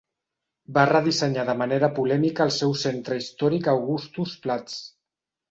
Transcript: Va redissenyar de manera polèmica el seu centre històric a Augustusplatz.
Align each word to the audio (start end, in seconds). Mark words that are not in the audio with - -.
Va 0.77 0.85
redissenyar 0.89 1.43
de 1.49 1.55
manera 1.59 1.89
polèmica 1.99 2.47
el 2.47 2.55
seu 2.57 2.73
centre 2.85 3.19
històric 3.25 3.71
a 3.71 3.77
Augustusplatz. 3.77 4.81